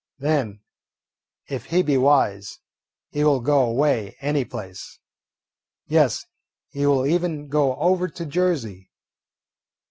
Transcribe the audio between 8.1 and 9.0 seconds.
Jersey.